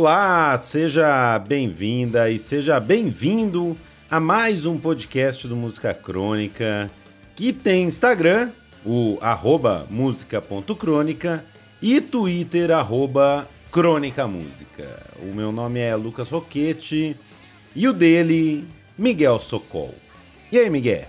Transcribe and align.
Olá, 0.00 0.56
seja 0.58 1.36
bem-vinda 1.40 2.30
e 2.30 2.38
seja 2.38 2.78
bem-vindo 2.78 3.76
a 4.08 4.20
mais 4.20 4.64
um 4.64 4.78
podcast 4.78 5.48
do 5.48 5.56
Música 5.56 5.92
Crônica, 5.92 6.88
que 7.34 7.52
tem 7.52 7.82
Instagram, 7.82 8.50
o 8.86 9.18
arroba 9.20 9.88
música.crônica 9.90 11.44
e 11.82 12.00
Twitter, 12.00 12.70
arroba 12.70 13.48
Crônica 13.72 14.24
Música. 14.28 15.02
O 15.20 15.34
meu 15.34 15.50
nome 15.50 15.80
é 15.80 15.96
Lucas 15.96 16.30
Roquete 16.30 17.16
e 17.74 17.88
o 17.88 17.92
dele, 17.92 18.68
Miguel 18.96 19.40
Socol. 19.40 19.96
E 20.52 20.60
aí, 20.60 20.70
Miguel? 20.70 21.06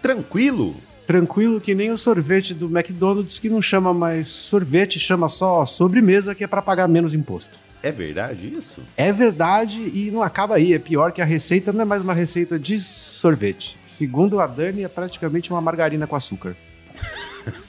Tranquilo? 0.00 0.76
Tranquilo 1.08 1.60
que 1.60 1.74
nem 1.74 1.90
o 1.90 1.98
sorvete 1.98 2.54
do 2.54 2.66
McDonald's 2.66 3.40
que 3.40 3.50
não 3.50 3.60
chama 3.60 3.92
mais 3.92 4.28
sorvete, 4.28 5.00
chama 5.00 5.26
só 5.26 5.66
sobremesa, 5.66 6.36
que 6.36 6.44
é 6.44 6.46
para 6.46 6.62
pagar 6.62 6.86
menos 6.86 7.14
imposto. 7.14 7.61
É 7.82 7.90
verdade 7.90 8.46
isso? 8.46 8.80
É 8.96 9.12
verdade 9.12 9.78
e 9.78 10.10
não 10.10 10.22
acaba 10.22 10.54
aí. 10.54 10.72
É 10.72 10.78
pior 10.78 11.12
que 11.12 11.20
a 11.20 11.24
receita 11.24 11.72
não 11.72 11.82
é 11.82 11.84
mais 11.84 12.02
uma 12.02 12.14
receita 12.14 12.58
de 12.58 12.80
sorvete. 12.80 13.76
Segundo 13.90 14.40
a 14.40 14.46
Dani, 14.46 14.84
é 14.84 14.88
praticamente 14.88 15.50
uma 15.50 15.60
margarina 15.60 16.06
com 16.06 16.14
açúcar. 16.16 16.56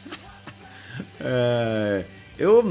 é, 1.19 2.05
eu 2.37 2.63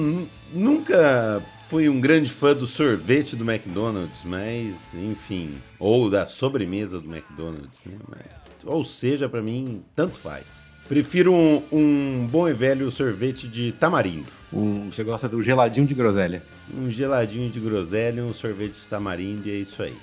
nunca 0.52 1.42
fui 1.73 1.88
um 1.88 2.00
grande 2.00 2.30
fã 2.30 2.55
do 2.55 2.66
sorvete 2.66 3.34
do 3.34 3.50
McDonald's, 3.50 4.24
mas 4.24 4.95
enfim, 4.95 5.55
ou 5.78 6.11
da 6.11 6.27
sobremesa 6.27 7.00
do 7.00 7.11
McDonald's, 7.11 7.84
né? 7.86 7.97
Mas, 8.09 8.55
ou 8.64 8.84
seja, 8.84 9.28
para 9.28 9.41
mim 9.41 9.83
tanto 9.97 10.19
faz. 10.19 10.64
Prefiro 10.86 11.33
um, 11.33 11.62
um, 11.72 12.28
bom 12.30 12.48
e 12.48 12.52
velho 12.52 12.91
sorvete 12.91 13.48
de 13.48 13.72
tamarindo. 13.72 14.30
Um, 14.52 14.91
você 14.91 15.02
gosta 15.02 15.29
do 15.29 15.42
geladinho 15.42 15.87
de 15.87 15.95
groselha? 15.95 16.42
Um 16.73 16.91
geladinho 16.91 17.51
de 17.51 17.59
groselha, 17.59 18.23
um 18.24 18.34
sorvete 18.34 18.75
de 18.75 18.88
tamarindo 18.88 19.48
e 19.48 19.52
é 19.52 19.55
isso 19.55 19.83
aí. 19.83 19.97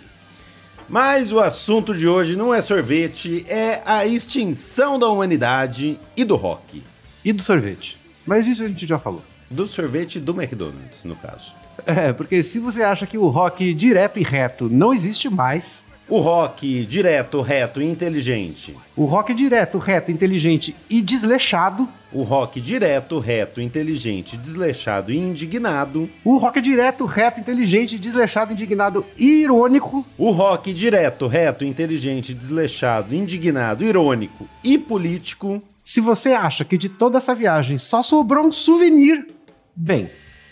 Mas 0.88 1.32
o 1.32 1.40
assunto 1.40 1.96
de 1.96 2.08
hoje 2.08 2.36
não 2.36 2.52
é 2.52 2.62
sorvete, 2.62 3.46
é 3.48 3.82
a 3.86 4.08
extinção 4.08 4.98
da 4.98 5.08
humanidade 5.08 6.00
e 6.18 6.24
do 6.24 6.36
rock. 6.36 6.84
E 7.24 7.32
do 7.32 7.44
sorvete. 7.44 7.96
Mas 8.26 8.48
isso 8.48 8.64
a 8.64 8.68
gente 8.68 8.88
já 8.88 8.98
falou. 8.98 9.24
Do 9.52 9.68
sorvete 9.68 10.20
do 10.20 10.32
McDonald's, 10.32 11.06
no 11.06 11.16
caso. 11.16 11.54
É, 11.86 12.12
porque 12.12 12.42
se 12.42 12.60
você 12.60 12.82
acha 12.82 13.06
que 13.06 13.18
o 13.18 13.28
rock 13.28 13.74
direto 13.74 14.20
e 14.20 14.24
reto 14.24 14.68
não 14.68 14.94
existe 14.94 15.30
mais, 15.30 15.84
o 16.10 16.18
rock 16.18 16.86
direto, 16.86 17.42
reto 17.42 17.82
e 17.82 17.86
inteligente. 17.86 18.76
O 18.96 19.06
rock 19.06 19.34
direto, 19.34 19.78
reto, 19.78 20.12
inteligente 20.12 20.76
e 20.90 21.02
desleixado. 21.02 21.88
O 22.12 22.24
rock 22.24 22.60
direto, 22.60 23.20
reto, 23.20 23.62
inteligente, 23.62 24.36
desleixado 24.36 25.12
e 25.12 25.18
indignado. 25.18 26.10
O 26.26 26.38
rock 26.38 26.60
direto, 26.60 27.06
reto, 27.06 27.40
inteligente, 27.40 28.00
desleixado, 28.00 28.52
indignado 28.52 29.06
e 29.18 29.44
irônico. 29.44 30.04
O 30.18 30.32
rock 30.32 30.74
direto, 30.74 31.28
reto, 31.28 31.64
inteligente, 31.64 32.34
desleixado, 32.34 33.14
indignado, 33.14 33.84
irônico 33.84 34.50
e 34.64 34.78
político. 34.78 35.62
Se 35.86 36.02
você 36.02 36.34
acha 36.34 36.66
que 36.66 36.78
de 36.78 36.90
toda 36.90 37.18
essa 37.18 37.36
viagem 37.36 37.78
só 37.78 38.02
sobrou 38.02 38.46
um 38.46 38.52
souvenir, 38.52 39.28
bem, 39.76 40.10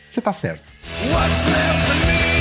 você 0.09 0.21
tá 0.21 0.33
certo. 0.33 0.63
What's 1.11 1.45
left 1.47 2.36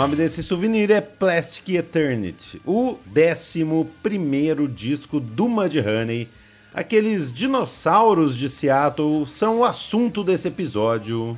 nome 0.00 0.14
desse 0.14 0.44
souvenir 0.44 0.92
é 0.92 1.00
Plastic 1.00 1.70
Eternity, 1.70 2.62
o 2.64 2.96
11 3.12 4.68
disco 4.68 5.18
do 5.18 5.48
Mudhoney. 5.48 6.28
Aqueles 6.72 7.32
dinossauros 7.32 8.36
de 8.36 8.48
Seattle 8.48 9.26
são 9.26 9.58
o 9.58 9.64
assunto 9.64 10.22
desse 10.22 10.46
episódio. 10.46 11.36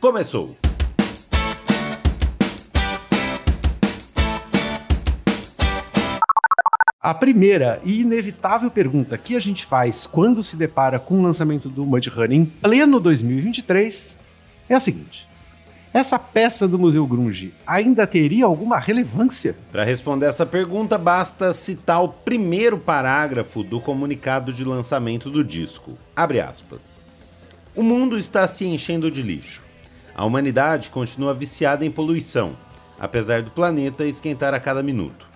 Começou! 0.00 0.56
A 7.00 7.14
primeira 7.14 7.80
e 7.84 8.00
inevitável 8.00 8.68
pergunta 8.68 9.16
que 9.16 9.36
a 9.36 9.40
gente 9.40 9.64
faz 9.64 10.08
quando 10.08 10.42
se 10.42 10.56
depara 10.56 10.98
com 10.98 11.20
o 11.20 11.22
lançamento 11.22 11.68
do 11.68 11.86
Mudhoney 11.86 12.36
em 12.36 12.44
pleno 12.44 12.98
2023 12.98 14.12
é 14.68 14.74
a 14.74 14.80
seguinte: 14.80 15.28
essa 15.96 16.18
peça 16.18 16.68
do 16.68 16.78
Museu 16.78 17.06
Grunge 17.06 17.54
ainda 17.66 18.06
teria 18.06 18.44
alguma 18.44 18.78
relevância? 18.78 19.56
Para 19.72 19.82
responder 19.82 20.26
essa 20.26 20.44
pergunta, 20.44 20.98
basta 20.98 21.54
citar 21.54 22.04
o 22.04 22.10
primeiro 22.10 22.76
parágrafo 22.76 23.62
do 23.62 23.80
comunicado 23.80 24.52
de 24.52 24.62
lançamento 24.62 25.30
do 25.30 25.42
disco. 25.42 25.96
Abre 26.14 26.38
aspas. 26.38 26.98
O 27.74 27.82
mundo 27.82 28.18
está 28.18 28.46
se 28.46 28.66
enchendo 28.66 29.10
de 29.10 29.22
lixo. 29.22 29.64
A 30.14 30.22
humanidade 30.26 30.90
continua 30.90 31.32
viciada 31.32 31.82
em 31.82 31.90
poluição, 31.90 32.58
apesar 33.00 33.40
do 33.40 33.50
planeta 33.50 34.04
esquentar 34.04 34.52
a 34.52 34.60
cada 34.60 34.82
minuto. 34.82 35.26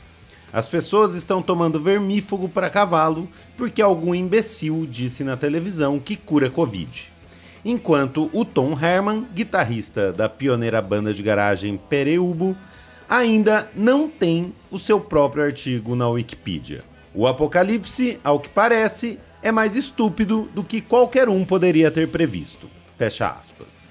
As 0.52 0.68
pessoas 0.68 1.14
estão 1.14 1.40
tomando 1.40 1.80
vermífugo 1.82 2.50
para 2.50 2.68
cavalo 2.68 3.26
porque 3.56 3.80
algum 3.80 4.14
imbecil 4.14 4.86
disse 4.86 5.24
na 5.24 5.38
televisão 5.38 5.98
que 5.98 6.16
cura 6.16 6.50
Covid 6.50 7.10
enquanto 7.64 8.30
o 8.32 8.44
Tom 8.44 8.76
Herman, 8.78 9.26
guitarrista 9.34 10.12
da 10.12 10.28
pioneira 10.28 10.80
banda 10.80 11.12
de 11.12 11.22
garagem 11.22 11.76
Pereubo, 11.76 12.56
ainda 13.08 13.68
não 13.74 14.08
tem 14.08 14.54
o 14.70 14.78
seu 14.78 15.00
próprio 15.00 15.44
artigo 15.44 15.96
na 15.96 16.08
Wikipedia. 16.08 16.84
O 17.12 17.26
apocalipse, 17.26 18.20
ao 18.22 18.38
que 18.38 18.48
parece, 18.48 19.18
é 19.42 19.50
mais 19.50 19.74
estúpido 19.74 20.48
do 20.54 20.62
que 20.62 20.80
qualquer 20.80 21.28
um 21.28 21.44
poderia 21.44 21.90
ter 21.90 22.08
previsto. 22.08 22.70
Fecha 22.96 23.28
aspas. 23.28 23.90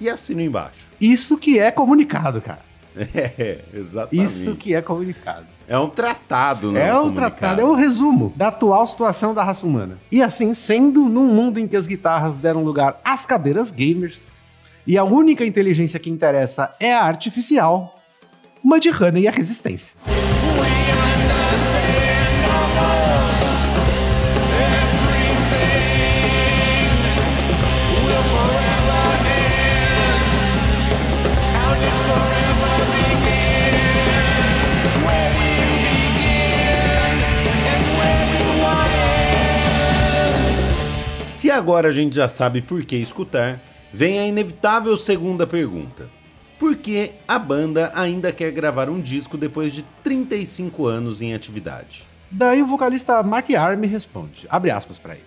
E 0.00 0.08
assino 0.08 0.40
embaixo. 0.40 0.90
Isso 1.00 1.38
que 1.38 1.58
é 1.58 1.70
comunicado, 1.70 2.40
cara. 2.40 2.68
É, 3.14 3.60
exatamente. 3.72 4.26
Isso 4.26 4.56
que 4.56 4.74
é 4.74 4.82
comunicado. 4.82 5.46
É 5.70 5.78
um 5.78 5.88
tratado, 5.88 6.72
né? 6.72 6.88
É 6.88 6.98
um 6.98 7.14
tratado, 7.14 7.60
é 7.60 7.64
um 7.64 7.76
resumo 7.76 8.32
da 8.34 8.48
atual 8.48 8.84
situação 8.88 9.32
da 9.32 9.44
raça 9.44 9.64
humana. 9.64 9.98
E 10.10 10.20
assim 10.20 10.52
sendo, 10.52 11.04
num 11.04 11.26
mundo 11.26 11.60
em 11.60 11.68
que 11.68 11.76
as 11.76 11.86
guitarras 11.86 12.34
deram 12.34 12.64
lugar 12.64 13.00
às 13.04 13.24
cadeiras 13.24 13.70
gamers 13.70 14.32
e 14.84 14.98
a 14.98 15.04
única 15.04 15.46
inteligência 15.46 16.00
que 16.00 16.10
interessa 16.10 16.74
é 16.80 16.92
a 16.92 17.04
artificial, 17.04 18.00
Mudhoney 18.64 19.22
e 19.22 19.28
a 19.28 19.30
resistência. 19.30 19.94
Agora 41.60 41.88
a 41.88 41.92
gente 41.92 42.16
já 42.16 42.26
sabe 42.26 42.62
por 42.62 42.82
que 42.84 42.96
escutar, 42.96 43.60
vem 43.92 44.18
a 44.18 44.26
inevitável 44.26 44.96
segunda 44.96 45.46
pergunta. 45.46 46.08
Por 46.58 46.74
que 46.74 47.12
a 47.28 47.38
banda 47.38 47.92
ainda 47.94 48.32
quer 48.32 48.50
gravar 48.50 48.88
um 48.88 48.98
disco 48.98 49.36
depois 49.36 49.74
de 49.74 49.82
35 50.02 50.86
anos 50.86 51.20
em 51.20 51.34
atividade? 51.34 52.08
Daí 52.30 52.62
o 52.62 52.66
vocalista 52.66 53.22
Mark 53.22 53.50
Arm 53.50 53.82
responde, 53.82 54.46
abre 54.48 54.70
aspas 54.70 54.98
para 54.98 55.14
ele. 55.14 55.24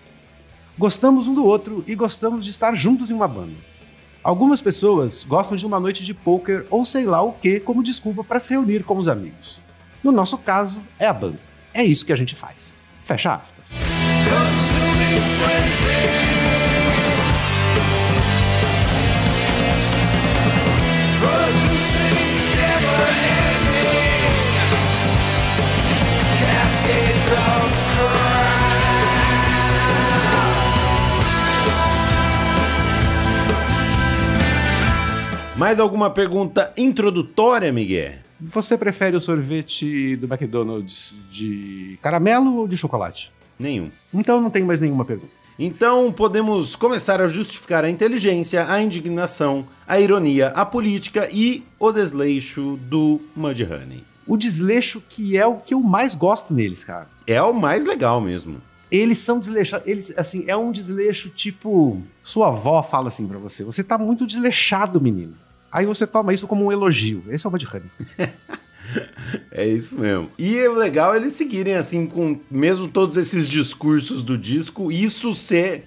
Gostamos 0.76 1.28
um 1.28 1.34
do 1.34 1.44
outro 1.44 1.84
e 1.86 1.94
gostamos 1.94 2.44
de 2.44 2.50
estar 2.50 2.74
juntos 2.74 3.12
em 3.12 3.14
uma 3.14 3.28
banda. 3.28 3.54
Algumas 4.20 4.60
pessoas 4.60 5.22
gostam 5.22 5.56
de 5.56 5.64
uma 5.64 5.78
noite 5.78 6.04
de 6.04 6.12
poker 6.12 6.66
ou 6.68 6.84
sei 6.84 7.04
lá 7.04 7.22
o 7.22 7.32
que 7.32 7.60
como 7.60 7.80
desculpa 7.80 8.24
para 8.24 8.40
se 8.40 8.50
reunir 8.50 8.82
com 8.82 8.98
os 8.98 9.06
amigos. 9.06 9.60
No 10.02 10.10
nosso 10.10 10.36
caso, 10.38 10.80
é 10.98 11.06
a 11.06 11.12
banda. 11.12 11.38
É 11.72 11.84
isso 11.84 12.04
que 12.04 12.12
a 12.12 12.16
gente 12.16 12.34
faz. 12.34 12.74
Fecha 13.00 13.34
aspas. 13.34 13.72
Mais 35.64 35.80
alguma 35.80 36.10
pergunta 36.10 36.70
introdutória, 36.76 37.72
Miguel? 37.72 38.16
Você 38.38 38.76
prefere 38.76 39.16
o 39.16 39.20
sorvete 39.20 40.14
do 40.14 40.26
McDonald's 40.26 41.16
de 41.30 41.98
caramelo 42.02 42.56
ou 42.56 42.68
de 42.68 42.76
chocolate? 42.76 43.32
Nenhum. 43.58 43.90
Então 44.12 44.42
não 44.42 44.50
tenho 44.50 44.66
mais 44.66 44.78
nenhuma 44.78 45.06
pergunta. 45.06 45.32
Então 45.58 46.12
podemos 46.12 46.76
começar 46.76 47.18
a 47.18 47.26
justificar 47.26 47.82
a 47.82 47.88
inteligência, 47.88 48.70
a 48.70 48.82
indignação, 48.82 49.64
a 49.88 49.98
ironia, 49.98 50.48
a 50.48 50.66
política 50.66 51.30
e 51.32 51.64
o 51.78 51.90
desleixo 51.90 52.78
do 52.82 53.18
Mudhoney. 53.34 54.04
O 54.26 54.36
desleixo 54.36 55.02
que 55.08 55.34
é 55.34 55.46
o 55.46 55.54
que 55.54 55.72
eu 55.72 55.80
mais 55.80 56.14
gosto 56.14 56.52
neles, 56.52 56.84
cara. 56.84 57.08
É 57.26 57.40
o 57.40 57.54
mais 57.54 57.86
legal 57.86 58.20
mesmo. 58.20 58.60
Eles 58.92 59.16
são 59.16 59.40
desleixados, 59.40 59.88
eles, 59.88 60.12
assim, 60.14 60.44
é 60.46 60.54
um 60.54 60.70
desleixo 60.70 61.30
tipo. 61.30 62.02
Sua 62.22 62.48
avó 62.48 62.82
fala 62.82 63.08
assim 63.08 63.26
pra 63.26 63.38
você: 63.38 63.64
você 63.64 63.82
tá 63.82 63.96
muito 63.96 64.26
desleixado, 64.26 65.00
menino. 65.00 65.34
Aí 65.74 65.84
você 65.84 66.06
toma 66.06 66.32
isso 66.32 66.46
como 66.46 66.64
um 66.64 66.70
elogio. 66.70 67.24
Esse 67.28 67.44
é 67.44 67.48
o 67.48 67.52
Mudhoney. 67.52 67.90
É 69.50 69.66
isso 69.66 69.98
mesmo. 69.98 70.30
E 70.38 70.56
é 70.56 70.68
legal 70.68 71.16
eles 71.16 71.32
seguirem 71.32 71.74
assim 71.74 72.06
com 72.06 72.38
mesmo 72.48 72.86
todos 72.86 73.16
esses 73.16 73.48
discursos 73.48 74.22
do 74.22 74.38
disco, 74.38 74.92
isso 74.92 75.34
ser 75.34 75.86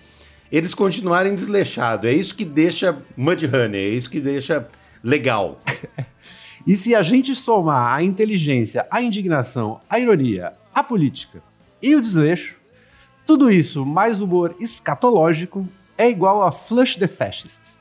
eles 0.51 0.74
continuarem 0.74 1.34
desleixados. 1.34 2.10
É 2.10 2.13
isso 2.13 2.36
que 2.36 2.44
deixa 2.44 2.98
Mudhoney, 3.16 3.78
é 3.78 3.89
isso 3.89 4.10
que 4.10 4.19
deixa 4.19 4.68
legal. 5.01 5.62
e 6.68 6.75
se 6.75 6.95
a 6.95 7.01
gente 7.01 7.33
somar 7.36 7.94
a 7.94 8.04
inteligência, 8.04 8.86
a 8.92 9.01
indignação, 9.01 9.80
a 9.90 10.00
ironia, 10.00 10.54
a 10.74 10.83
política 10.83 11.42
e 11.81 11.95
o 11.95 12.01
desleixo, 12.01 12.56
tudo 13.25 13.50
isso 13.50 13.86
mais 13.86 14.19
humor 14.19 14.56
escatológico 14.60 15.66
é 15.98 16.10
igual 16.10 16.42
a 16.44 16.51
Flush 16.51 16.98
the 16.98 17.07
Fascist. 17.07 17.76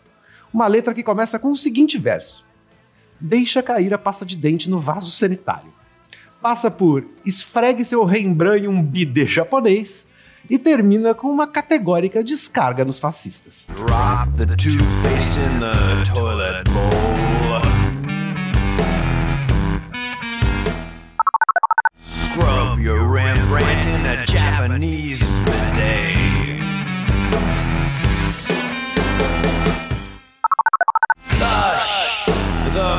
Uma 0.53 0.67
letra 0.67 0.95
que 0.95 1.03
começa 1.03 1.39
com 1.39 1.51
o 1.51 1.57
seguinte 1.57 1.99
verso: 1.99 2.45
Deixa 3.21 3.63
cair 3.63 3.93
a 3.95 3.99
pasta 3.99 4.25
de 4.25 4.37
dente 4.37 4.69
no 4.71 4.79
vaso 4.79 5.11
sanitário. 5.11 5.73
Passa 6.41 6.71
por 6.71 7.05
esfregue 7.25 7.85
seu 7.85 8.05
Rembrandt 8.05 8.65
em 8.65 8.69
um 8.69 8.83
bidê 8.83 9.27
japonês 9.27 10.07
e 10.49 10.59
termina 10.59 11.15
com 11.15 11.29
uma 11.29 11.47
categórica 11.47 12.23
descarga 12.23 12.85
nos 12.85 12.99
fascistas. 12.99 13.67
Drop 13.75 14.33
the 14.37 14.47
toothpaste 14.47 15.39
in 15.41 15.61
the 15.61 16.11
toilet 16.13 16.65
bowl. 16.71 17.27
Scrub 21.99 22.79
your 22.81 23.11
Rembrandt 23.11 23.87
in 23.89 24.07
a 24.07 24.25
Japanese 24.27 25.26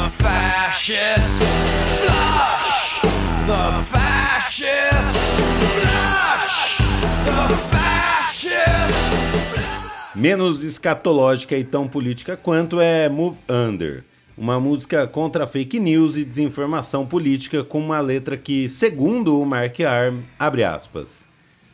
Flush 0.09 0.87
the. 0.87 1.15
Flush 3.85 4.47
the. 4.67 5.17
Menos 10.15 10.63
escatológica 10.63 11.55
e 11.55 11.63
tão 11.63 11.87
política 11.87 12.35
quanto 12.35 12.79
é 12.81 13.07
Move 13.09 13.37
Under. 13.49 14.03
Uma 14.37 14.59
música 14.59 15.05
contra 15.05 15.45
fake 15.45 15.79
news 15.79 16.15
e 16.15 16.23
desinformação 16.23 17.05
política 17.05 17.63
com 17.63 17.79
uma 17.79 17.99
letra 17.99 18.37
que, 18.37 18.69
segundo 18.69 19.39
o 19.39 19.45
Mark 19.45 19.79
Arm, 19.81 20.21
abre 20.39 20.63
aspas, 20.63 21.27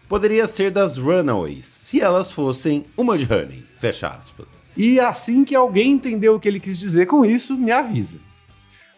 poderia 0.09 0.47
ser 0.47 0.71
das 0.71 0.97
Runaways, 0.97 1.65
se 1.65 2.01
elas 2.01 2.31
fossem 2.31 2.85
uma 2.97 3.17
de 3.17 3.31
Honey, 3.31 3.63
fecha 3.79 4.07
aspas. 4.07 4.62
E 4.75 4.99
assim 4.99 5.43
que 5.43 5.55
alguém 5.55 5.91
entendeu 5.91 6.35
o 6.35 6.39
que 6.39 6.47
ele 6.47 6.59
quis 6.59 6.79
dizer 6.79 7.07
com 7.07 7.25
isso, 7.25 7.55
me 7.55 7.71
avisa. 7.71 8.19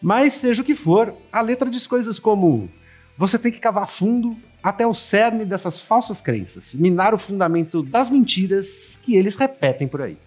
Mas 0.01 0.33
seja 0.33 0.61
o 0.61 0.65
que 0.65 0.75
for, 0.75 1.13
a 1.31 1.41
letra 1.41 1.69
diz 1.69 1.87
coisas 1.87 2.19
como: 2.19 2.69
você 3.17 3.37
tem 3.37 3.51
que 3.51 3.59
cavar 3.59 3.87
fundo 3.87 4.37
até 4.61 4.85
o 4.85 4.93
cerne 4.93 5.45
dessas 5.45 5.79
falsas 5.79 6.21
crenças, 6.21 6.73
minar 6.73 7.13
o 7.13 7.17
fundamento 7.17 7.83
das 7.83 8.09
mentiras 8.09 8.97
que 9.01 9.15
eles 9.15 9.35
repetem 9.35 9.87
por 9.87 10.01
aí. 10.01 10.17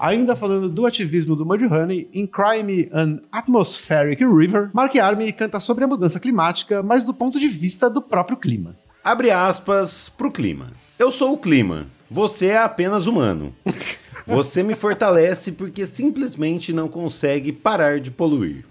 Ainda 0.00 0.34
falando 0.34 0.70
do 0.70 0.86
ativismo 0.86 1.36
do 1.36 1.44
Mudhoney, 1.44 2.08
em 2.14 2.26
Crime 2.26 2.88
an 2.90 3.18
Atmospheric 3.30 4.24
River, 4.24 4.70
Mark 4.72 4.96
Army 4.96 5.30
canta 5.30 5.60
sobre 5.60 5.84
a 5.84 5.86
mudança 5.86 6.18
climática, 6.18 6.82
mas 6.82 7.04
do 7.04 7.12
ponto 7.12 7.38
de 7.38 7.46
vista 7.48 7.90
do 7.90 8.00
próprio 8.00 8.38
clima. 8.38 8.78
Abre 9.04 9.30
aspas 9.30 10.08
pro 10.08 10.32
clima. 10.32 10.72
Eu 10.98 11.10
sou 11.10 11.34
o 11.34 11.38
clima, 11.38 11.86
você 12.10 12.46
é 12.46 12.56
apenas 12.56 13.06
humano. 13.06 13.54
Você 14.26 14.62
me 14.62 14.74
fortalece 14.74 15.50
porque 15.50 15.84
simplesmente 15.84 16.72
não 16.72 16.88
consegue 16.88 17.50
parar 17.50 17.98
de 17.98 18.12
poluir. 18.12 18.64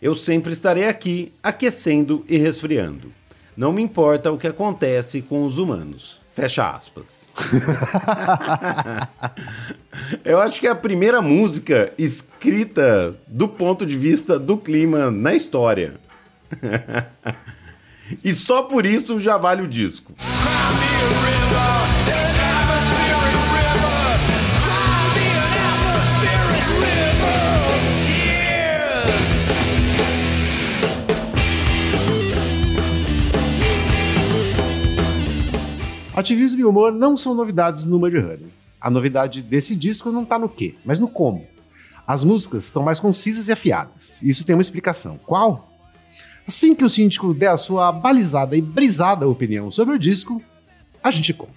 Eu 0.00 0.14
sempre 0.14 0.52
estarei 0.52 0.86
aqui, 0.86 1.32
aquecendo 1.42 2.24
e 2.28 2.36
resfriando. 2.36 3.12
Não 3.56 3.72
me 3.72 3.82
importa 3.82 4.32
o 4.32 4.38
que 4.38 4.46
acontece 4.46 5.22
com 5.22 5.44
os 5.44 5.58
humanos. 5.58 6.22
Fecha 6.34 6.70
aspas. 6.70 7.28
Eu 10.24 10.40
acho 10.40 10.58
que 10.58 10.66
é 10.66 10.70
a 10.70 10.74
primeira 10.74 11.20
música 11.20 11.92
escrita 11.98 13.14
do 13.28 13.46
ponto 13.46 13.84
de 13.84 13.98
vista 13.98 14.38
do 14.38 14.56
clima 14.56 15.10
na 15.10 15.34
história. 15.34 16.00
e 18.24 18.34
só 18.34 18.62
por 18.62 18.86
isso 18.86 19.20
já 19.20 19.36
vale 19.36 19.60
o 19.60 19.68
disco. 19.68 20.14
Ativismo 36.22 36.60
e 36.60 36.64
humor 36.64 36.92
não 36.92 37.16
são 37.16 37.34
novidades 37.34 37.84
no 37.84 37.98
Mudhoney. 37.98 38.46
A 38.80 38.88
novidade 38.88 39.42
desse 39.42 39.74
disco 39.74 40.12
não 40.12 40.24
tá 40.24 40.38
no 40.38 40.48
quê, 40.48 40.76
mas 40.84 41.00
no 41.00 41.08
como. 41.08 41.44
As 42.06 42.22
músicas 42.22 42.62
estão 42.62 42.80
mais 42.80 43.00
concisas 43.00 43.48
e 43.48 43.52
afiadas. 43.52 44.18
Isso 44.22 44.44
tem 44.44 44.54
uma 44.54 44.62
explicação. 44.62 45.18
Qual? 45.26 45.68
Assim 46.46 46.76
que 46.76 46.84
o 46.84 46.88
síndico 46.88 47.34
der 47.34 47.48
a 47.48 47.56
sua 47.56 47.90
balizada 47.90 48.56
e 48.56 48.62
brisada 48.62 49.26
opinião 49.26 49.68
sobre 49.72 49.96
o 49.96 49.98
disco, 49.98 50.40
a 51.02 51.10
gente 51.10 51.34
conta. 51.34 51.50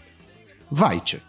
Vai, 0.72 1.00
Chuck. 1.06 1.24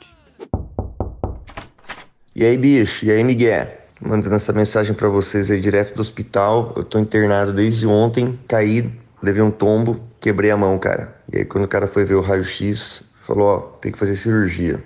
E 2.35 2.43
aí, 2.43 2.57
bicho? 2.57 3.05
E 3.05 3.11
aí, 3.11 3.23
Miguel? 3.23 3.69
Mandando 4.01 4.35
essa 4.35 4.55
mensagem 4.55 4.95
para 4.95 5.11
vocês 5.11 5.51
aí 5.51 5.61
direto 5.61 5.95
do 5.95 6.01
hospital. 6.01 6.73
Eu 6.75 6.85
tô 6.85 6.99
internado 6.99 7.53
desde 7.53 7.87
ontem, 7.87 8.39
caí, 8.49 8.91
levei 9.23 9.43
um 9.43 9.51
tombo, 9.51 10.01
quebrei 10.23 10.51
a 10.51 10.57
mão, 10.57 10.79
cara. 10.79 11.21
E 11.31 11.37
aí, 11.37 11.45
quando 11.45 11.65
o 11.65 11.69
cara 11.69 11.87
foi 11.87 12.07
ver 12.07 12.15
o 12.15 12.23
raio-x, 12.23 13.05
falou: 13.27 13.49
Ó, 13.49 13.59
tem 13.81 13.93
que 13.93 13.99
fazer 13.99 14.17
cirurgia, 14.17 14.83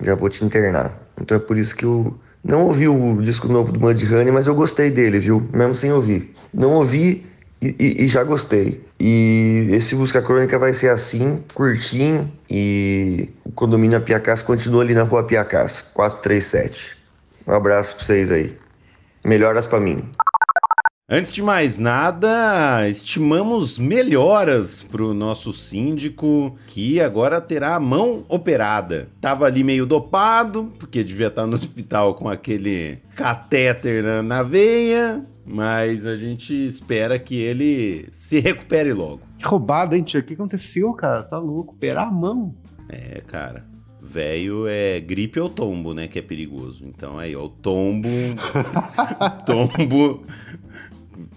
já 0.00 0.14
vou 0.14 0.28
te 0.28 0.44
internar. 0.44 0.98
Então 1.20 1.36
é 1.36 1.40
por 1.40 1.56
isso 1.56 1.76
que 1.76 1.84
eu 1.84 2.18
não 2.42 2.66
ouvi 2.66 2.88
o 2.88 3.22
disco 3.22 3.48
novo 3.48 3.72
do 3.72 3.80
Mudhoney, 3.80 4.30
mas 4.30 4.46
eu 4.46 4.54
gostei 4.54 4.90
dele, 4.90 5.18
viu? 5.18 5.48
Mesmo 5.52 5.74
sem 5.74 5.92
ouvir. 5.92 6.34
Não 6.52 6.72
ouvi 6.72 7.24
e, 7.62 7.74
e, 7.78 8.04
e, 8.04 8.08
já 8.08 8.22
gostei. 8.22 8.84
E 9.00 9.68
esse 9.70 9.94
Música 9.94 10.20
Crônica 10.20 10.58
vai 10.58 10.74
ser 10.74 10.90
assim, 10.90 11.42
curtinho. 11.54 12.30
E 12.50 13.30
o 13.44 13.52
condomínio 13.52 13.96
Apiacás 13.96 14.42
continua 14.42 14.82
ali 14.82 14.94
na 14.94 15.04
rua 15.04 15.20
Apiacás, 15.20 15.80
437. 15.94 16.96
Um 17.46 17.52
abraço 17.52 17.94
pra 17.96 18.04
vocês 18.04 18.30
aí. 18.30 18.58
Melhoras 19.24 19.64
para 19.64 19.80
mim. 19.80 20.04
Antes 21.06 21.34
de 21.34 21.42
mais 21.42 21.76
nada, 21.76 22.88
estimamos 22.88 23.78
melhoras 23.78 24.82
para 24.82 25.02
o 25.04 25.12
nosso 25.12 25.52
síndico, 25.52 26.56
que 26.66 26.98
agora 26.98 27.42
terá 27.42 27.74
a 27.74 27.80
mão 27.80 28.24
operada. 28.26 29.10
Tava 29.20 29.44
ali 29.44 29.62
meio 29.62 29.84
dopado, 29.84 30.72
porque 30.78 31.04
devia 31.04 31.26
estar 31.26 31.46
no 31.46 31.56
hospital 31.56 32.14
com 32.14 32.26
aquele 32.26 33.00
catéter 33.14 34.02
na, 34.02 34.22
na 34.22 34.42
veia, 34.42 35.22
mas 35.44 36.06
a 36.06 36.16
gente 36.16 36.54
espera 36.54 37.18
que 37.18 37.36
ele 37.36 38.08
se 38.10 38.40
recupere 38.40 38.94
logo. 38.94 39.20
Que 39.36 39.44
roubado, 39.44 39.94
hein, 39.94 40.02
tio? 40.02 40.20
O 40.20 40.22
que 40.22 40.32
aconteceu, 40.32 40.90
cara? 40.94 41.22
Tá 41.22 41.36
louco? 41.36 41.74
Operar 41.74 42.08
a 42.08 42.10
mão? 42.10 42.54
É, 42.88 43.20
cara. 43.20 43.66
Velho 44.00 44.66
é 44.66 45.00
gripe 45.00 45.40
ou 45.40 45.48
tombo, 45.50 45.92
né? 45.92 46.08
Que 46.08 46.18
é 46.18 46.22
perigoso. 46.22 46.84
Então 46.86 47.18
aí, 47.18 47.34
ó, 47.36 47.44
o 47.44 47.48
tombo. 47.48 48.08
tombo 49.44 50.22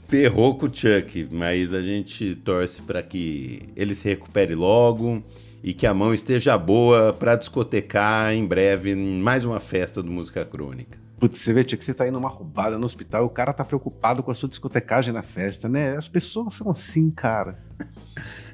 ferrou 0.07 0.55
com 0.55 0.67
o 0.67 0.73
Chuck, 0.73 1.27
mas 1.31 1.73
a 1.73 1.81
gente 1.81 2.33
torce 2.35 2.81
para 2.81 3.03
que 3.03 3.69
ele 3.75 3.93
se 3.93 4.07
recupere 4.07 4.55
logo 4.55 5.21
e 5.61 5.73
que 5.73 5.85
a 5.85 5.93
mão 5.93 6.13
esteja 6.13 6.57
boa 6.57 7.11
para 7.11 7.35
discotecar 7.35 8.33
em 8.33 8.45
breve 8.45 8.95
mais 8.95 9.43
uma 9.43 9.59
festa 9.59 10.01
do 10.01 10.09
Música 10.09 10.45
Crônica. 10.45 10.97
Putz, 11.19 11.39
você 11.39 11.51
vê, 11.51 11.67
Chuck, 11.67 11.83
você 11.83 11.93
tá 11.93 12.07
indo 12.07 12.17
uma 12.17 12.29
roubada 12.29 12.77
no 12.77 12.85
hospital, 12.85 13.25
o 13.25 13.29
cara 13.29 13.51
tá 13.51 13.65
preocupado 13.65 14.23
com 14.23 14.31
a 14.31 14.35
sua 14.35 14.47
discotecagem 14.47 15.11
na 15.11 15.23
festa, 15.23 15.67
né? 15.67 15.97
As 15.97 16.07
pessoas 16.07 16.55
são 16.55 16.69
assim, 16.69 17.09
cara. 17.09 17.57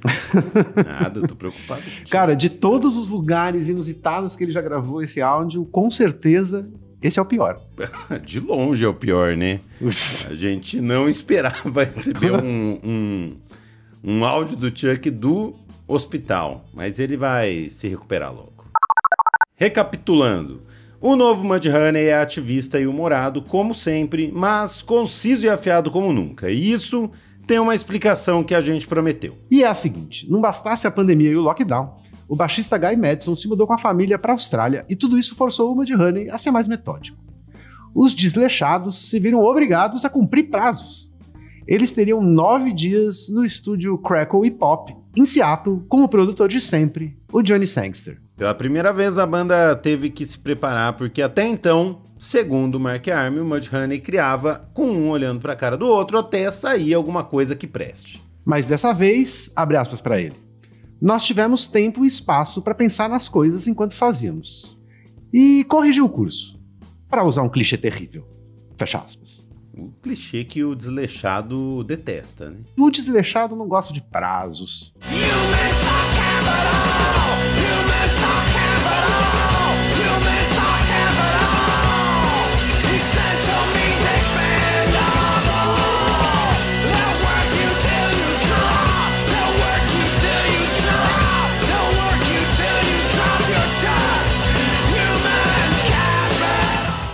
Nada, 0.85 1.19
eu 1.19 1.27
tô 1.27 1.35
preocupado. 1.35 1.81
Cara, 2.09 2.35
de 2.35 2.49
todos 2.49 2.97
os 2.97 3.09
lugares 3.09 3.69
inusitados 3.69 4.35
que 4.35 4.45
ele 4.45 4.51
já 4.51 4.61
gravou 4.61 5.03
esse 5.03 5.21
áudio, 5.21 5.65
com 5.65 5.91
certeza 5.91 6.67
esse 7.03 7.19
é 7.19 7.21
o 7.21 7.25
pior. 7.25 7.57
De 8.23 8.39
longe 8.39 8.85
é 8.85 8.87
o 8.87 8.93
pior, 8.93 9.35
né? 9.35 9.59
A 10.29 10.33
gente 10.33 10.79
não 10.79 11.09
esperava 11.09 11.83
receber 11.83 12.31
um, 12.31 12.79
um, 12.83 13.37
um 14.03 14.25
áudio 14.25 14.55
do 14.55 14.67
Chuck 14.67 15.09
do 15.11 15.53
hospital, 15.85 16.63
mas 16.73 16.99
ele 16.99 17.17
vai 17.17 17.67
se 17.69 17.89
recuperar 17.89 18.33
logo. 18.33 18.51
Recapitulando. 19.55 20.63
O 21.01 21.17
novo 21.17 21.43
Mudhoney 21.43 22.05
é 22.05 22.17
ativista 22.17 22.79
e 22.79 22.87
humorado, 22.87 23.41
como 23.41 23.73
sempre, 23.73 24.31
mas 24.33 24.81
conciso 24.81 25.45
e 25.45 25.49
afiado 25.49 25.91
como 25.91 26.13
nunca. 26.13 26.49
E 26.49 26.71
isso 26.71 27.11
tem 27.45 27.59
uma 27.59 27.75
explicação 27.75 28.41
que 28.41 28.55
a 28.55 28.61
gente 28.61 28.87
prometeu. 28.87 29.37
E 29.51 29.63
é 29.63 29.67
a 29.67 29.73
seguinte: 29.73 30.29
não 30.31 30.39
bastasse 30.39 30.87
a 30.87 30.91
pandemia 30.91 31.29
e 31.29 31.35
o 31.35 31.41
lockdown, 31.41 31.97
o 32.33 32.35
baixista 32.35 32.79
Guy 32.79 32.95
Madison 32.95 33.35
se 33.35 33.47
mudou 33.47 33.67
com 33.67 33.73
a 33.73 33.77
família 33.77 34.17
para 34.17 34.31
a 34.31 34.33
Austrália 34.33 34.83
e 34.89 34.95
tudo 34.95 35.19
isso 35.19 35.35
forçou 35.35 35.71
o 35.71 35.75
Mudhoney 35.75 36.31
a 36.31 36.37
ser 36.39 36.49
mais 36.49 36.67
metódico. 36.67 37.15
Os 37.93 38.11
desleixados 38.11 39.07
se 39.07 39.19
viram 39.19 39.39
obrigados 39.39 40.03
a 40.03 40.09
cumprir 40.09 40.49
prazos. 40.49 41.11
Eles 41.67 41.91
teriam 41.91 42.19
nove 42.23 42.73
dias 42.73 43.29
no 43.29 43.45
estúdio 43.45 43.99
Crackle 43.99 44.47
e 44.47 44.49
Pop, 44.49 44.95
em 45.15 45.27
Seattle, 45.27 45.85
com 45.87 46.01
o 46.01 46.07
produtor 46.07 46.49
de 46.49 46.59
sempre, 46.59 47.15
o 47.31 47.43
Johnny 47.43 47.67
Sangster. 47.67 48.19
Pela 48.35 48.55
primeira 48.55 48.91
vez, 48.91 49.19
a 49.19 49.27
banda 49.27 49.75
teve 49.75 50.09
que 50.09 50.25
se 50.25 50.39
preparar, 50.39 50.93
porque 50.93 51.21
até 51.21 51.45
então, 51.45 52.01
segundo 52.17 52.79
Mark 52.79 53.07
Arm, 53.09 53.37
o 53.37 53.45
Mudhoney 53.45 53.99
criava 53.99 54.67
com 54.73 54.87
um 54.87 55.09
olhando 55.11 55.39
para 55.39 55.53
a 55.53 55.55
cara 55.55 55.77
do 55.77 55.85
outro 55.85 56.17
até 56.17 56.49
sair 56.49 56.95
alguma 56.95 57.23
coisa 57.23 57.55
que 57.55 57.67
preste. 57.67 58.23
Mas 58.43 58.65
dessa 58.65 58.91
vez, 58.91 59.51
abre 59.55 59.77
aspas 59.77 60.01
para 60.01 60.19
ele. 60.19 60.42
Nós 61.03 61.25
tivemos 61.25 61.67
tempo 61.67 62.05
e 62.05 62.07
espaço 62.07 62.61
para 62.61 62.73
pensar 62.73 63.09
nas 63.09 63.27
coisas 63.27 63.67
enquanto 63.67 63.93
fazíamos. 63.93 64.79
E 65.33 65.65
corrigir 65.65 66.01
o 66.01 66.07
curso. 66.07 66.57
Para 67.09 67.25
usar 67.25 67.41
um 67.41 67.49
clichê 67.49 67.77
terrível. 67.77 68.25
Fecha 68.77 68.99
aspas. 68.99 69.45
O 69.73 69.91
clichê 70.01 70.45
que 70.45 70.63
o 70.63 70.73
desleixado 70.73 71.83
detesta, 71.83 72.49
né? 72.49 72.59
O 72.77 72.89
desleixado 72.89 73.53
não 73.53 73.67
gosta 73.67 73.91
de 73.91 74.01
prazos. 74.01 74.93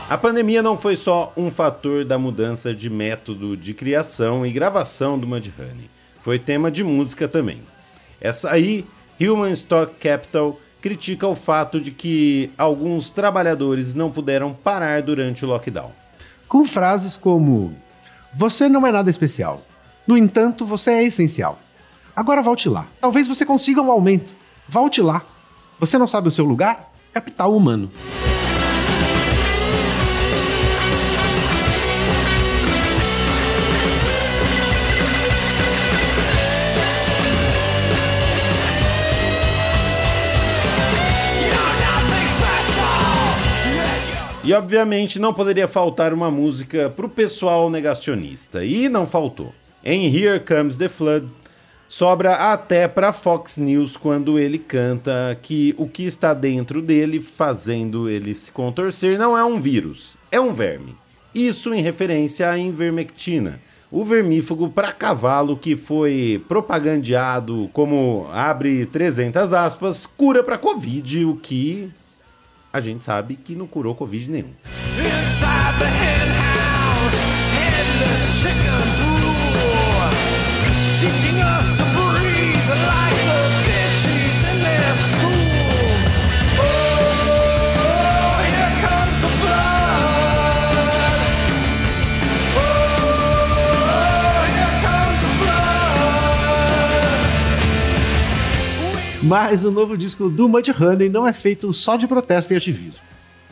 A 0.09 0.17
pandemia 0.17 0.63
não 0.63 0.75
foi 0.75 0.95
só 0.95 1.31
um 1.37 1.51
fator 1.51 2.03
da 2.03 2.17
mudança 2.17 2.73
de 2.73 2.89
método 2.89 3.55
de 3.55 3.75
criação 3.75 4.43
e 4.43 4.51
gravação 4.51 5.19
do 5.19 5.27
Mudhoney. 5.27 5.87
Foi 6.19 6.39
tema 6.39 6.71
de 6.71 6.83
música 6.83 7.27
também. 7.27 7.61
Essa 8.19 8.49
aí, 8.49 8.87
Human 9.21 9.51
Stock 9.51 9.93
Capital, 9.99 10.59
critica 10.81 11.27
o 11.27 11.35
fato 11.35 11.79
de 11.79 11.91
que 11.91 12.49
alguns 12.57 13.11
trabalhadores 13.11 13.93
não 13.93 14.09
puderam 14.09 14.51
parar 14.51 14.99
durante 15.03 15.45
o 15.45 15.47
lockdown. 15.47 15.91
Com 16.47 16.65
frases 16.65 17.15
como: 17.15 17.75
Você 18.33 18.67
não 18.67 18.87
é 18.87 18.91
nada 18.91 19.11
especial. 19.11 19.63
No 20.07 20.17
entanto, 20.17 20.65
você 20.65 20.89
é 20.89 21.03
essencial. 21.03 21.59
Agora 22.15 22.41
volte 22.41 22.67
lá. 22.67 22.87
Talvez 22.99 23.27
você 23.27 23.45
consiga 23.45 23.79
um 23.79 23.91
aumento. 23.91 24.33
Volte 24.67 25.03
lá. 25.03 25.23
Você 25.79 25.99
não 25.99 26.07
sabe 26.07 26.29
o 26.29 26.31
seu 26.31 26.45
lugar? 26.45 26.91
Capital 27.13 27.55
humano. 27.55 27.91
E 44.49 44.53
obviamente 44.55 45.19
não 45.19 45.31
poderia 45.31 45.67
faltar 45.67 46.11
uma 46.11 46.31
música 46.31 46.89
pro 46.89 47.07
pessoal 47.07 47.69
negacionista, 47.69 48.65
e 48.65 48.89
não 48.89 49.05
faltou. 49.05 49.53
Em 49.85 50.07
Here 50.07 50.39
Comes 50.39 50.75
the 50.75 50.89
Flood, 50.89 51.27
sobra 51.87 52.33
até 52.51 52.87
para 52.87 53.13
Fox 53.13 53.57
News 53.57 53.95
quando 53.95 54.39
ele 54.39 54.57
canta 54.57 55.37
que 55.39 55.75
o 55.77 55.87
que 55.87 56.01
está 56.01 56.33
dentro 56.33 56.81
dele 56.81 57.21
fazendo 57.21 58.09
ele 58.09 58.33
se 58.33 58.51
contorcer 58.51 59.19
não 59.19 59.37
é 59.37 59.45
um 59.45 59.61
vírus, 59.61 60.17
é 60.31 60.41
um 60.41 60.51
verme. 60.51 60.95
Isso 61.31 61.71
em 61.71 61.83
referência 61.83 62.49
à 62.49 62.57
invermectina, 62.57 63.61
o 63.91 64.03
vermífugo 64.03 64.67
para 64.67 64.91
cavalo 64.91 65.57
que 65.57 65.75
foi 65.75 66.43
propagandeado 66.47 67.69
como 67.71 68.27
abre 68.31 68.87
300 68.87 69.53
aspas, 69.53 70.07
cura 70.07 70.43
para 70.43 70.57
covid, 70.57 71.23
o 71.25 71.35
que 71.35 71.91
a 72.71 72.79
gente 72.79 73.03
sabe 73.03 73.35
que 73.35 73.55
não 73.55 73.67
curou 73.67 73.95
Covid 73.95 74.29
nenhum. 74.29 74.53
Mas 99.21 99.65
o 99.65 99.71
novo 99.71 99.97
disco 99.97 100.29
do 100.29 100.47
Mudhoney 100.47 101.09
não 101.09 101.27
é 101.27 101.33
feito 101.33 101.73
só 101.73 101.97
de 101.97 102.07
protesto 102.07 102.53
e 102.53 102.55
ativismo. 102.55 103.01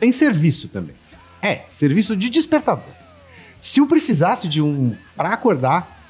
Tem 0.00 0.10
serviço 0.10 0.68
também. 0.68 0.94
É, 1.42 1.62
serviço 1.70 2.16
de 2.16 2.30
despertador. 2.30 2.94
Se 3.60 3.78
eu 3.78 3.86
precisasse 3.86 4.48
de 4.48 4.62
um 4.62 4.96
para 5.14 5.28
acordar, 5.28 6.00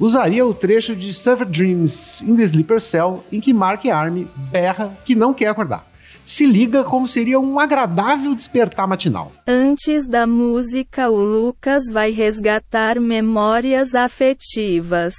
usaria 0.00 0.46
o 0.46 0.54
trecho 0.54 0.96
de 0.96 1.12
Suffer 1.12 1.46
Dreams 1.46 2.22
in 2.22 2.36
the 2.36 2.44
Sleeper 2.44 2.80
Cell 2.80 3.22
em 3.30 3.38
que 3.38 3.52
Mark 3.52 3.84
Arm 3.86 4.24
berra 4.50 4.96
que 5.04 5.14
não 5.14 5.34
quer 5.34 5.48
acordar. 5.48 5.86
Se 6.24 6.46
liga 6.46 6.82
como 6.82 7.06
seria 7.06 7.38
um 7.38 7.60
agradável 7.60 8.34
despertar 8.34 8.86
matinal. 8.86 9.30
Antes 9.46 10.06
da 10.06 10.26
música, 10.26 11.10
o 11.10 11.20
Lucas 11.20 11.84
vai 11.92 12.12
resgatar 12.12 12.98
memórias 12.98 13.94
afetivas. 13.94 15.12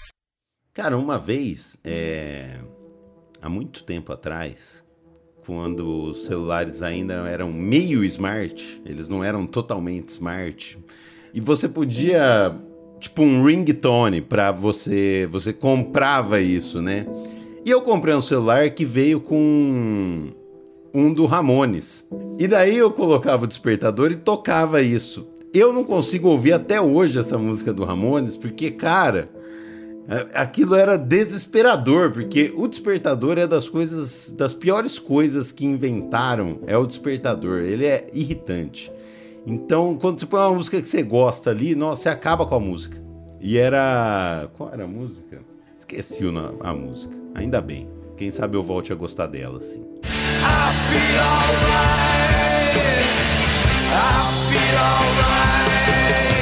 Cara, 0.74 0.98
uma 0.98 1.20
vez, 1.20 1.78
é 1.84 2.58
há 3.44 3.50
muito 3.50 3.84
tempo 3.84 4.14
atrás, 4.14 4.82
quando 5.46 5.86
os 6.12 6.24
celulares 6.24 6.82
ainda 6.82 7.28
eram 7.30 7.52
meio 7.52 8.04
smart, 8.06 8.82
eles 8.86 9.10
não 9.10 9.22
eram 9.22 9.46
totalmente 9.46 10.10
smart, 10.10 10.80
e 11.34 11.42
você 11.42 11.68
podia 11.68 12.56
tipo 13.02 13.22
um 13.22 13.44
ringtone 13.44 14.22
para 14.22 14.54
você, 14.54 15.28
você 15.30 15.52
comprava 15.52 16.40
isso, 16.40 16.82
né? 16.82 17.06
E 17.66 17.70
eu 17.70 17.82
comprei 17.82 18.16
um 18.16 18.22
celular 18.22 18.70
que 18.70 18.86
veio 18.86 19.20
com 19.20 20.30
um 20.94 21.14
do 21.14 21.26
Ramones. 21.26 22.08
E 22.40 22.48
daí 22.48 22.78
eu 22.78 22.92
colocava 22.92 23.44
o 23.44 23.48
despertador 23.48 24.12
e 24.12 24.16
tocava 24.16 24.82
isso. 24.82 25.28
Eu 25.54 25.74
não 25.74 25.84
consigo 25.84 26.30
ouvir 26.30 26.54
até 26.54 26.80
hoje 26.80 27.20
essa 27.20 27.38
música 27.38 27.74
do 27.74 27.84
Ramones, 27.84 28.38
porque, 28.38 28.72
cara, 28.72 29.30
aquilo 30.34 30.76
era 30.76 30.98
desesperador, 30.98 32.12
porque 32.12 32.54
o 32.56 32.68
despertador 32.68 33.38
é 33.38 33.48
das 33.48 33.70
coisas, 33.70 34.34
das 34.36 34.54
piores 34.54 35.00
coisas 35.00 35.52
que 35.52 35.66
inventaram, 35.66 36.60
é 36.68 36.78
o 36.78 36.86
despertador. 36.86 37.62
Ele 37.62 37.86
é 37.86 38.08
irritante. 38.14 38.92
Então, 39.46 39.98
quando 39.98 40.20
você 40.20 40.26
põe 40.26 40.40
uma 40.40 40.54
música 40.54 40.82
que 40.82 40.88
você 40.88 41.04
gosta 41.04 41.50
ali, 41.50 41.76
nossa, 41.76 42.04
você 42.04 42.10
acaba 42.10 42.46
com 42.46 42.56
a 42.56 42.60
música. 42.60 43.02
E 43.40 43.58
era. 43.58 44.50
Qual 44.56 44.72
era 44.72 44.86
a 44.86 44.88
música? 44.88 45.42
Esqueci 45.78 46.24
a 46.62 46.74
música. 46.74 47.16
Ainda 47.36 47.62
bem. 47.62 47.90
Quem 48.16 48.32
sabe 48.32 48.56
eu 48.56 48.64
volte 48.64 48.94
a 48.94 48.96
gostar 48.96 49.28
dela, 49.28 49.58
assim. 49.58 49.82
I 49.82 50.72
feel. 50.90 51.20
I 53.92 54.28
feel. 56.28 56.33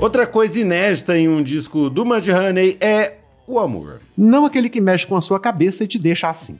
Outra 0.00 0.26
coisa 0.26 0.60
inédita 0.60 1.18
em 1.18 1.28
um 1.28 1.42
disco 1.42 1.90
do 1.90 2.04
Mudhoney 2.04 2.76
é 2.80 3.16
o 3.46 3.58
amor. 3.58 4.00
Não 4.16 4.46
aquele 4.46 4.68
que 4.68 4.80
mexe 4.80 5.06
com 5.06 5.16
a 5.16 5.20
sua 5.20 5.40
cabeça 5.40 5.82
e 5.82 5.88
te 5.88 5.98
deixa 5.98 6.30
assim. 6.30 6.58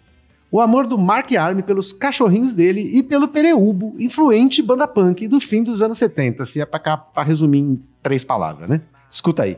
O 0.51 0.61
amor 0.61 0.87
do 0.87 0.99
Mark 0.99 1.31
Arm 1.33 1.61
pelos 1.61 1.93
cachorrinhos 1.93 2.53
dele 2.53 2.81
e 2.81 3.03
pelo 3.03 3.29
Pereubo, 3.29 3.95
influente 3.99 4.61
banda 4.61 4.89
punk 4.89 5.29
do 5.29 5.41
fim 5.41 5.63
dos 5.63 5.81
anos 5.81 5.99
70, 5.99 6.47
se 6.47 6.61
é 6.61 6.67
pra, 6.67 6.81
cá, 6.81 6.97
pra 6.97 7.23
resumir 7.23 7.59
em 7.59 7.83
três 8.03 8.25
palavras, 8.25 8.69
né? 8.69 8.81
Escuta 9.11 9.45
aí. 9.45 9.57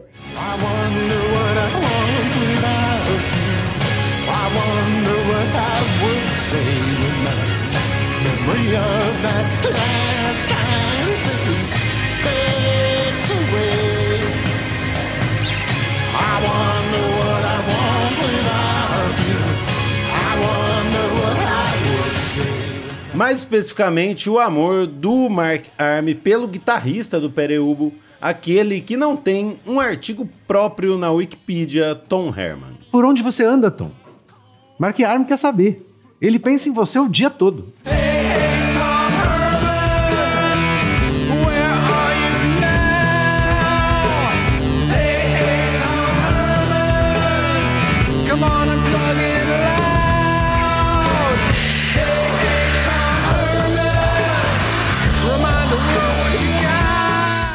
Mais 23.15 23.41
especificamente, 23.41 24.31
o 24.31 24.39
amor 24.39 24.87
do 24.87 25.29
Mark 25.29 25.67
Arm 25.79 26.15
pelo 26.25 26.49
guitarrista 26.49 27.21
do 27.21 27.31
Pereubo, 27.31 27.93
aquele 28.19 28.81
que 28.81 28.97
não 28.97 29.15
tem 29.15 29.59
um 29.67 29.79
artigo 29.79 30.27
próprio 30.49 30.97
na 30.97 31.13
Wikipedia, 31.13 31.95
Tom 31.95 32.35
Herman. 32.35 32.79
Por 32.91 33.05
onde 33.05 33.23
você 33.23 33.45
anda, 33.45 33.71
Tom? 33.71 33.91
Mark 34.79 34.99
Arm 35.01 35.25
quer 35.25 35.37
saber. 35.37 35.87
Ele 36.19 36.39
pensa 36.39 36.71
em 36.71 36.73
você 36.73 36.99
o 36.99 37.09
dia 37.11 37.29
todo. 37.29 37.73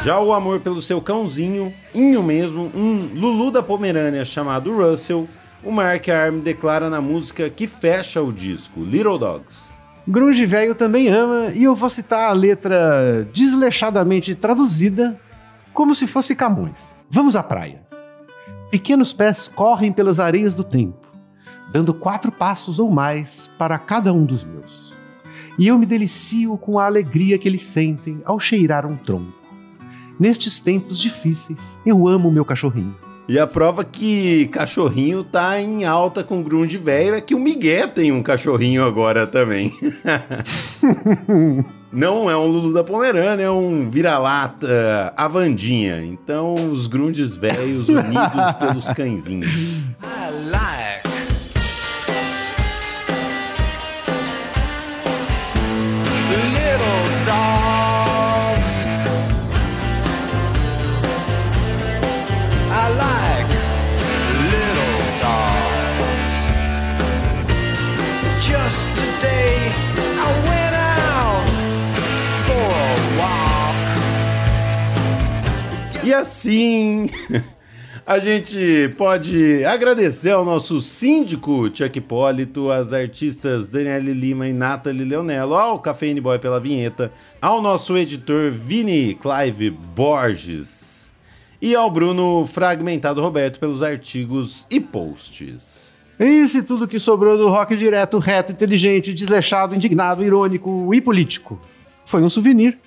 Já 0.06 0.20
o 0.20 0.32
amor 0.32 0.60
pelo 0.60 0.80
seu 0.80 1.00
cãozinho, 1.00 1.74
Inho 1.92 2.22
mesmo, 2.22 2.70
um 2.72 3.10
Lulu 3.12 3.50
da 3.50 3.60
Pomerânia 3.60 4.24
chamado 4.24 4.72
Russell, 4.72 5.28
o 5.64 5.72
Mark 5.72 6.08
Arm 6.08 6.38
declara 6.38 6.88
na 6.88 7.00
música 7.00 7.50
que 7.50 7.66
fecha 7.66 8.22
o 8.22 8.32
disco, 8.32 8.84
Little 8.84 9.18
Dogs. 9.18 9.76
Grunge 10.06 10.46
Velho 10.46 10.76
também 10.76 11.08
ama, 11.08 11.48
e 11.52 11.64
eu 11.64 11.74
vou 11.74 11.90
citar 11.90 12.30
a 12.30 12.32
letra 12.32 13.28
desleixadamente 13.32 14.32
traduzida 14.36 15.20
como 15.74 15.92
se 15.92 16.06
fosse 16.06 16.36
Camões. 16.36 16.94
Vamos 17.10 17.34
à 17.34 17.42
praia. 17.42 17.82
Pequenos 18.70 19.12
pés 19.12 19.48
correm 19.48 19.90
pelas 19.90 20.20
areias 20.20 20.54
do 20.54 20.62
tempo, 20.62 21.04
dando 21.72 21.92
quatro 21.92 22.30
passos 22.30 22.78
ou 22.78 22.88
mais 22.88 23.50
para 23.58 23.76
cada 23.76 24.12
um 24.12 24.24
dos 24.24 24.44
meus. 24.44 24.94
E 25.58 25.66
eu 25.66 25.76
me 25.76 25.84
delicio 25.84 26.56
com 26.58 26.78
a 26.78 26.86
alegria 26.86 27.38
que 27.38 27.48
eles 27.48 27.62
sentem 27.62 28.22
ao 28.24 28.38
cheirar 28.38 28.86
um 28.86 28.96
tronco. 28.96 29.35
Nestes 30.18 30.58
tempos 30.58 30.98
difíceis, 30.98 31.58
eu 31.84 32.08
amo 32.08 32.30
meu 32.30 32.44
cachorrinho. 32.44 32.94
E 33.28 33.38
a 33.38 33.46
prova 33.46 33.84
que 33.84 34.46
cachorrinho 34.46 35.24
tá 35.24 35.60
em 35.60 35.84
alta 35.84 36.22
com 36.22 36.42
grunge 36.42 36.78
velho 36.78 37.16
é 37.16 37.20
que 37.20 37.34
o 37.34 37.40
Miguel 37.40 37.88
tem 37.88 38.12
um 38.12 38.22
cachorrinho 38.22 38.84
agora 38.84 39.26
também. 39.26 39.72
Não 41.92 42.30
é 42.30 42.36
um 42.36 42.46
Lulu 42.46 42.72
da 42.72 42.84
Pomerânia, 42.84 43.44
é 43.44 43.50
um 43.50 43.88
vira-lata 43.88 45.12
Avandinha. 45.16 46.04
Então, 46.04 46.70
os 46.70 46.86
grundes 46.86 47.34
velhos 47.34 47.88
unidos 47.88 48.52
pelos 48.60 48.88
cãezinhos. 48.90 49.50
E 76.06 76.14
assim, 76.14 77.10
a 78.06 78.20
gente 78.20 78.94
pode 78.96 79.64
agradecer 79.64 80.30
ao 80.30 80.44
nosso 80.44 80.80
síndico 80.80 81.68
Chuck 81.74 81.98
Hipólito, 81.98 82.70
às 82.70 82.92
artistas 82.92 83.66
Daniele 83.66 84.12
Lima 84.12 84.46
e 84.46 84.52
Nathalie 84.52 85.04
Leonello, 85.04 85.56
ao 85.56 85.80
Cafeine 85.80 86.20
Boy 86.20 86.38
pela 86.38 86.60
vinheta, 86.60 87.12
ao 87.42 87.60
nosso 87.60 87.98
editor 87.98 88.52
Vini 88.52 89.16
Clive 89.16 89.68
Borges 89.68 91.12
e 91.60 91.74
ao 91.74 91.90
Bruno 91.90 92.46
Fragmentado 92.46 93.20
Roberto 93.20 93.58
pelos 93.58 93.82
artigos 93.82 94.64
e 94.70 94.78
posts. 94.78 95.98
E 96.20 96.46
se 96.46 96.62
tudo 96.62 96.86
que 96.86 97.00
sobrou 97.00 97.36
do 97.36 97.48
rock 97.48 97.74
direto, 97.74 98.18
reto, 98.18 98.52
inteligente, 98.52 99.12
desleixado, 99.12 99.74
indignado, 99.74 100.22
irônico 100.22 100.94
e 100.94 101.00
político 101.00 101.60
foi 102.04 102.22
um 102.22 102.30
souvenir, 102.30 102.78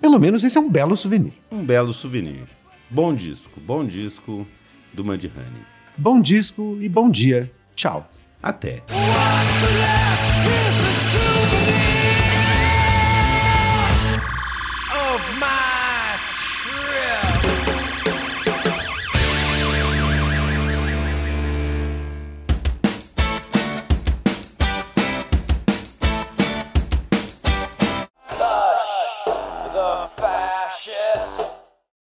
pelo 0.00 0.18
menos 0.18 0.42
esse 0.42 0.56
é 0.56 0.60
um 0.60 0.70
belo 0.70 0.96
souvenir. 0.96 1.32
Um 1.50 1.64
belo 1.64 1.92
souvenir. 1.92 2.44
Bom 2.88 3.14
disco, 3.14 3.60
bom 3.60 3.84
disco 3.84 4.46
do 4.92 5.04
Mudhoney. 5.04 5.64
Bom 5.96 6.20
disco 6.20 6.78
e 6.80 6.88
bom 6.88 7.10
dia. 7.10 7.52
Tchau. 7.74 8.10
Até. 8.42 8.82